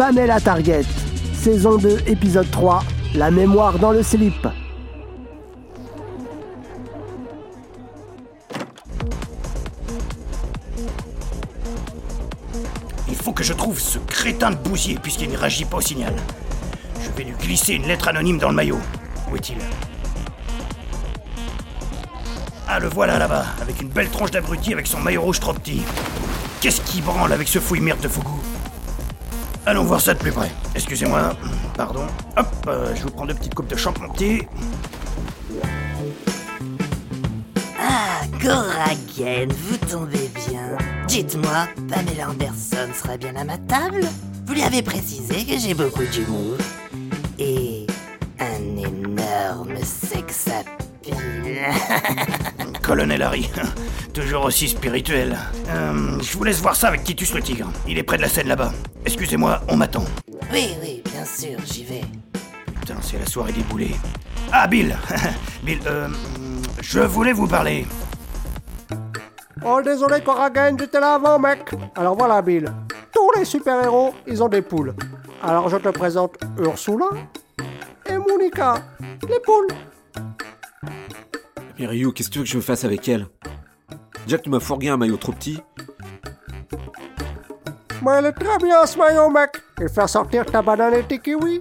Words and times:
Pamela 0.00 0.40
Target, 0.40 0.86
saison 1.34 1.76
2, 1.76 2.04
épisode 2.06 2.50
3, 2.50 2.82
La 3.16 3.30
mémoire 3.30 3.78
dans 3.78 3.92
le 3.92 4.02
slip. 4.02 4.48
Il 13.08 13.14
faut 13.14 13.32
que 13.34 13.44
je 13.44 13.52
trouve 13.52 13.78
ce 13.78 13.98
crétin 13.98 14.52
de 14.52 14.56
bousier 14.56 14.98
puisqu'il 15.02 15.30
ne 15.30 15.36
réagit 15.36 15.66
pas 15.66 15.76
au 15.76 15.82
signal. 15.82 16.14
Je 17.02 17.10
vais 17.10 17.24
lui 17.24 17.34
glisser 17.38 17.74
une 17.74 17.86
lettre 17.86 18.08
anonyme 18.08 18.38
dans 18.38 18.48
le 18.48 18.54
maillot. 18.54 18.80
Où 19.30 19.36
est-il? 19.36 19.58
Ah, 22.66 22.78
le 22.78 22.88
voilà 22.88 23.18
là-bas, 23.18 23.44
avec 23.60 23.82
une 23.82 23.88
belle 23.88 24.08
tronche 24.08 24.30
d'abruti 24.30 24.72
avec 24.72 24.86
son 24.86 25.00
maillot 25.00 25.20
rouge 25.20 25.40
trop 25.40 25.52
petit. 25.52 25.82
Qu'est-ce 26.62 26.80
qui 26.80 27.02
branle 27.02 27.34
avec 27.34 27.48
ce 27.48 27.58
fouille 27.58 27.80
merde 27.80 28.00
de 28.00 28.08
Fougou? 28.08 28.40
Allons 29.66 29.84
voir 29.84 30.00
ça 30.00 30.14
de 30.14 30.18
plus 30.18 30.32
près. 30.32 30.50
Excusez-moi, 30.74 31.34
pardon. 31.76 32.06
Hop, 32.36 32.46
euh, 32.66 32.94
je 32.96 33.02
vous 33.02 33.10
prends 33.10 33.26
deux 33.26 33.34
petites 33.34 33.54
coupes 33.54 33.68
de 33.68 33.76
champ-monté. 33.76 34.48
Ah, 37.78 38.22
Goragen, 38.42 39.48
vous 39.52 39.76
tombez 39.86 40.30
bien. 40.48 40.78
Dites-moi, 41.06 41.68
Pamela 41.88 42.30
Anderson 42.30 42.88
sera 42.94 43.16
bien 43.16 43.36
à 43.36 43.44
ma 43.44 43.58
table 43.58 44.06
Vous 44.46 44.54
lui 44.54 44.62
avez 44.62 44.82
précisé 44.82 45.44
que 45.44 45.58
j'ai 45.58 45.74
beaucoup 45.74 46.04
d'humour. 46.04 46.56
Et 47.38 47.86
un 48.38 48.76
énorme 48.76 49.76
sex. 49.84 50.48
Colonel 52.82 53.22
Harry, 53.22 53.50
toujours 54.14 54.44
aussi 54.44 54.68
spirituel. 54.68 55.36
Euh, 55.68 56.18
je 56.20 56.36
vous 56.36 56.44
laisse 56.44 56.60
voir 56.60 56.76
ça 56.76 56.88
avec 56.88 57.04
Titus 57.04 57.34
le 57.34 57.42
tigre. 57.42 57.70
Il 57.86 57.98
est 57.98 58.02
près 58.02 58.16
de 58.16 58.22
la 58.22 58.28
scène 58.28 58.48
là-bas. 58.48 58.72
Excusez-moi, 59.04 59.60
on 59.68 59.76
m'attend. 59.76 60.04
oui, 60.52 60.74
oui, 60.82 61.02
bien 61.12 61.24
sûr, 61.24 61.58
j'y 61.64 61.84
vais. 61.84 62.02
Putain, 62.80 62.96
c'est 63.00 63.18
la 63.18 63.26
soirée 63.26 63.52
des 63.52 63.62
boulets. 63.62 63.94
Ah, 64.52 64.66
Bill 64.66 64.96
Bill, 65.62 65.80
euh, 65.86 66.08
je 66.80 67.00
voulais 67.00 67.32
vous 67.32 67.46
parler. 67.46 67.86
Oh, 69.64 69.80
désolé, 69.84 70.22
Corrigan, 70.22 70.74
j'étais 70.78 71.00
là 71.00 71.14
avant, 71.14 71.38
mec. 71.38 71.70
Alors 71.94 72.16
voilà, 72.16 72.40
Bill. 72.42 72.72
Tous 73.12 73.30
les 73.38 73.44
super-héros, 73.44 74.14
ils 74.26 74.42
ont 74.42 74.48
des 74.48 74.62
poules. 74.62 74.94
Alors 75.42 75.68
je 75.68 75.76
te 75.76 75.88
présente 75.88 76.36
Ursula 76.58 77.06
et 78.08 78.16
Monica, 78.16 78.82
les 79.28 79.40
poules. 79.40 79.68
Mais 81.80 81.86
Ryu, 81.86 82.12
qu'est-ce 82.12 82.28
que 82.28 82.34
tu 82.34 82.38
veux 82.40 82.44
que 82.44 82.50
je 82.50 82.60
fasse 82.60 82.84
avec 82.84 83.08
elle? 83.08 83.26
Déjà 84.26 84.36
que 84.36 84.42
tu 84.42 84.50
m'as 84.50 84.60
fourgué 84.60 84.90
un 84.90 84.98
maillot 84.98 85.16
trop 85.16 85.32
petit. 85.32 85.62
Mais 88.02 88.10
elle 88.18 88.26
est 88.26 88.32
très 88.32 88.58
bien 88.58 88.84
ce 88.84 88.98
maillot, 88.98 89.30
mec. 89.30 89.52
Et 89.80 89.88
faire 89.88 90.06
sortir 90.06 90.44
ta 90.44 90.60
banane 90.60 90.92
et 90.92 91.02
tes 91.04 91.18
kiwis. 91.18 91.58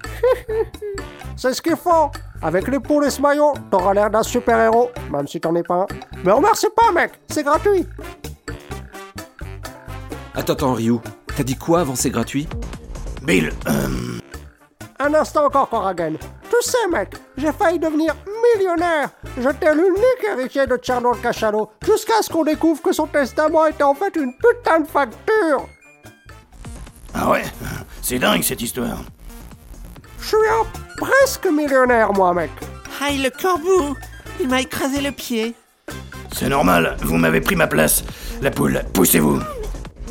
C'est 1.37 1.53
ce 1.53 1.61
qu'il 1.61 1.77
faut. 1.77 2.11
Avec 2.41 2.67
les 2.67 2.81
poules 2.81 3.05
et 3.05 3.09
ce 3.09 3.21
maillot, 3.21 3.53
t'auras 3.71 3.93
l'air 3.93 4.09
d'un 4.09 4.21
super-héros, 4.23 4.91
même 5.09 5.25
si 5.25 5.39
t'en 5.39 5.55
es 5.55 5.63
pas 5.63 5.83
un. 5.83 5.87
Mais 6.25 6.33
remercie 6.33 6.67
pas, 6.75 6.91
mec. 6.91 7.13
C'est 7.29 7.43
gratuit. 7.43 7.87
Attends, 10.35 10.51
attends, 10.51 10.73
Ryu. 10.73 10.95
T'as 11.33 11.43
dit 11.43 11.55
quoi 11.55 11.79
avant 11.79 11.95
c'est 11.95 12.09
gratuit? 12.09 12.45
Bill, 13.23 13.53
euh, 13.69 14.19
Un 14.99 15.13
instant 15.13 15.45
encore, 15.45 15.69
Corrigan. 15.69 16.15
Tu 16.49 16.55
sais, 16.59 16.87
mec, 16.91 17.15
j'ai 17.37 17.53
failli 17.53 17.79
devenir 17.79 18.13
millionnaire. 18.53 19.11
J'étais 19.37 19.73
l'unique 19.73 20.25
héritier 20.31 20.67
de 20.67 20.77
Charlotte 20.81 21.21
Cachalot, 21.21 21.69
jusqu'à 21.85 22.21
ce 22.21 22.29
qu'on 22.29 22.43
découvre 22.43 22.81
que 22.81 22.91
son 22.91 23.07
testament 23.07 23.65
était 23.67 23.83
en 23.83 23.93
fait 23.93 24.15
une 24.15 24.33
putain 24.33 24.81
de 24.81 24.87
facture. 24.87 25.67
Ah 27.13 27.31
ouais? 27.31 27.43
C'est 28.01 28.19
dingue 28.19 28.43
cette 28.43 28.61
histoire. 28.61 28.99
Je 30.19 30.27
suis 30.27 30.37
un 30.37 30.65
presque 30.97 31.45
millionnaire, 31.47 32.11
moi, 32.13 32.33
mec. 32.33 32.51
Aïe, 33.01 33.21
le 33.21 33.29
corbeau 33.29 33.95
Il 34.39 34.49
m'a 34.49 34.61
écrasé 34.61 35.01
le 35.01 35.11
pied. 35.11 35.55
C'est 36.33 36.49
normal, 36.49 36.97
vous 37.01 37.17
m'avez 37.17 37.41
pris 37.41 37.55
ma 37.55 37.67
place. 37.67 38.03
La 38.41 38.51
poule, 38.51 38.83
poussez-vous. 38.93 39.39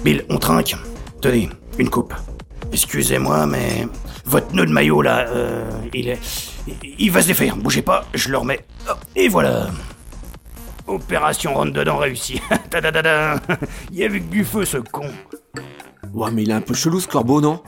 Bill, 0.05 0.25
on 0.29 0.39
trinque. 0.39 0.75
Tenez, 1.21 1.51
une 1.79 1.91
coupe. 1.91 2.15
Excusez-moi, 2.73 3.47
mais 3.47 3.87
votre 4.25 4.55
nœud 4.55 4.67
de 4.67 4.73
maillot 4.73 5.03
là, 5.03 5.27
euh, 5.29 5.71
il 5.95 6.09
est. 6.09 6.19
Il 6.99 7.11
va 7.11 7.23
se 7.23 7.29
défaire. 7.29 7.57
Bougez 7.57 7.83
pas, 7.83 8.05
je 8.15 8.29
le 8.29 8.37
remets. 8.39 8.61
Hop, 8.89 8.99
Et 9.17 9.29
voilà. 9.29 9.69
Opération 10.87 11.55
rentre 11.55 11.73
dedans 11.73 11.97
réussie. 11.99 12.41
Tadadada. 12.71 13.41
Il 13.91 13.99
y 13.99 14.05
avait 14.05 14.21
que 14.21 14.27
du 14.27 14.45
feu 14.45 14.65
ce 14.65 14.79
con. 14.79 15.11
Ouais, 16.13 16.31
mais 16.31 16.43
il 16.43 16.51
est 16.51 16.55
un 16.55 16.61
peu 16.61 16.75
chelou 16.75 17.01
ce 17.01 17.09
corbeau, 17.09 17.41
non? 17.41 17.63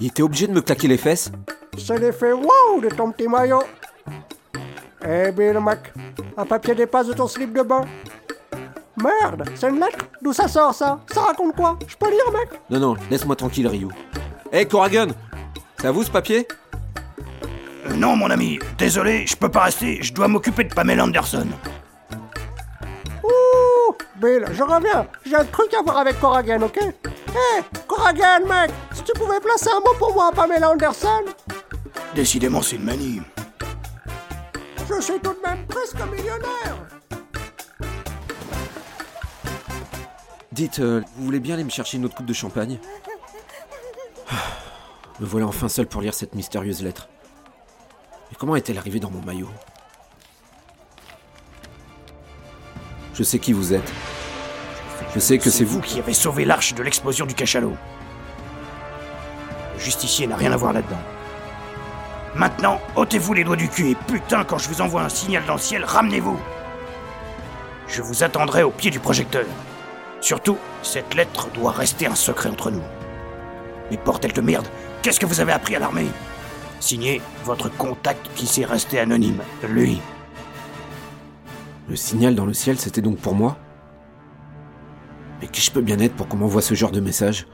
Il 0.00 0.08
était 0.08 0.22
obligé 0.22 0.46
de 0.46 0.52
me 0.52 0.60
claquer 0.60 0.88
les 0.88 0.98
fesses 0.98 1.30
C'est 1.78 1.98
l'effet 1.98 2.32
wow 2.32 2.80
de 2.82 2.88
ton 2.88 3.12
petit 3.12 3.28
maillot. 3.28 3.62
Eh 5.06 5.30
Bill, 5.32 5.58
mec, 5.60 5.92
un 6.36 6.44
papier 6.44 6.74
dépasse 6.74 7.06
de 7.06 7.12
ton 7.12 7.28
slip 7.28 7.52
de 7.52 7.62
bain. 7.62 7.84
Merde, 8.96 9.44
c'est 9.54 9.68
une 9.68 9.78
lettre 9.80 9.98
D'où 10.22 10.32
ça 10.32 10.48
sort, 10.48 10.74
ça? 10.74 10.98
Ça 11.12 11.20
raconte 11.20 11.54
quoi? 11.54 11.78
Je 11.86 11.96
peux 11.96 12.10
lire, 12.10 12.30
mec? 12.32 12.48
Non, 12.70 12.80
non, 12.80 12.96
laisse-moi 13.10 13.36
tranquille, 13.36 13.68
Ryu. 13.68 13.88
Hé, 14.52 14.58
hey, 14.58 14.66
Corrigan 14.66 15.08
C'est 15.78 15.88
à 15.88 15.90
vous 15.92 16.02
ce 16.04 16.10
papier? 16.10 16.48
Euh, 17.86 17.94
non, 17.94 18.16
mon 18.16 18.30
ami, 18.30 18.58
désolé, 18.78 19.26
je 19.26 19.36
peux 19.36 19.50
pas 19.50 19.64
rester, 19.64 20.02
je 20.02 20.14
dois 20.14 20.28
m'occuper 20.28 20.64
de 20.64 20.74
Pamela 20.74 21.04
Anderson. 21.04 21.46
Ouh! 23.22 23.94
Bill, 24.16 24.46
je 24.52 24.62
reviens. 24.62 25.06
J'ai 25.26 25.36
un 25.36 25.44
truc 25.44 25.74
à 25.74 25.82
voir 25.82 25.98
avec 25.98 26.18
Corrigan, 26.18 26.62
ok? 26.62 26.78
Hé, 26.78 27.62
Corrigan, 27.86 28.46
mec 28.48 28.70
Si 28.94 29.02
tu 29.02 29.12
pouvais 29.12 29.40
placer 29.40 29.68
un 29.76 29.80
mot 29.80 29.94
pour 29.98 30.14
moi 30.14 30.28
à 30.28 30.32
Pamela 30.32 30.70
Anderson? 30.70 31.24
Décidément, 32.14 32.62
c'est 32.62 32.76
une 32.76 32.84
manie. 32.84 33.20
Je 34.88 35.00
suis 35.02 35.20
tout 35.20 35.34
de 35.34 35.46
même 35.46 35.66
presque 35.66 35.98
millionnaire 36.10 36.85
Dites, 40.56 40.78
euh, 40.78 41.02
vous 41.16 41.24
voulez 41.26 41.38
bien 41.38 41.52
aller 41.52 41.64
me 41.64 41.70
chercher 41.70 41.98
une 41.98 42.06
autre 42.06 42.14
coupe 42.14 42.24
de 42.24 42.32
champagne 42.32 42.78
Me 45.20 45.26
voilà 45.26 45.46
enfin 45.46 45.68
seul 45.68 45.86
pour 45.86 46.00
lire 46.00 46.14
cette 46.14 46.34
mystérieuse 46.34 46.82
lettre. 46.82 47.10
Mais 48.30 48.38
comment 48.38 48.56
est-elle 48.56 48.78
arrivée 48.78 48.98
dans 48.98 49.10
mon 49.10 49.20
maillot 49.20 49.50
Je 53.12 53.22
sais 53.22 53.38
qui 53.38 53.52
vous 53.52 53.74
êtes. 53.74 53.92
Je 55.14 55.20
sais 55.20 55.36
que 55.36 55.50
c'est 55.50 55.64
vous 55.64 55.82
qui 55.82 55.98
avez 55.98 56.14
sauvé 56.14 56.46
l'arche 56.46 56.74
de 56.74 56.82
l'explosion 56.82 57.26
du 57.26 57.34
cachalot. 57.34 57.76
Le 59.74 59.78
justicier 59.78 60.26
n'a 60.26 60.36
rien 60.36 60.52
à 60.52 60.56
voir 60.56 60.72
là-dedans. 60.72 61.02
Maintenant, 62.34 62.80
ôtez-vous 62.96 63.34
les 63.34 63.44
doigts 63.44 63.56
du 63.56 63.68
cul 63.68 63.90
et 63.90 63.94
putain, 63.94 64.42
quand 64.42 64.56
je 64.56 64.70
vous 64.70 64.80
envoie 64.80 65.02
un 65.02 65.10
signal 65.10 65.44
dans 65.44 65.56
le 65.56 65.60
ciel, 65.60 65.84
ramenez-vous. 65.84 66.40
Je 67.88 68.00
vous 68.00 68.24
attendrai 68.24 68.62
au 68.62 68.70
pied 68.70 68.90
du 68.90 69.00
projecteur. 69.00 69.44
Surtout, 70.26 70.58
cette 70.82 71.14
lettre 71.14 71.48
doit 71.52 71.70
rester 71.70 72.08
un 72.08 72.16
secret 72.16 72.48
entre 72.48 72.72
nous. 72.72 72.82
Mais 73.88 73.96
bordel 73.96 74.32
de 74.32 74.40
merde, 74.40 74.66
qu'est-ce 75.00 75.20
que 75.20 75.26
vous 75.26 75.38
avez 75.38 75.52
appris 75.52 75.76
à 75.76 75.78
l'armée? 75.78 76.08
Signé 76.80 77.22
votre 77.44 77.68
contact 77.68 78.28
qui 78.34 78.48
s'est 78.48 78.64
resté 78.64 78.98
anonyme, 78.98 79.40
lui. 79.68 80.00
Le 81.88 81.94
signal 81.94 82.34
dans 82.34 82.44
le 82.44 82.54
ciel, 82.54 82.76
c'était 82.76 83.02
donc 83.02 83.18
pour 83.18 83.36
moi? 83.36 83.56
Mais 85.40 85.46
qui 85.46 85.60
je 85.60 85.70
peux 85.70 85.80
bien 85.80 86.00
être 86.00 86.16
pour 86.16 86.26
qu'on 86.26 86.38
m'envoie 86.38 86.60
ce 86.60 86.74
genre 86.74 86.90
de 86.90 86.98
message? 86.98 87.46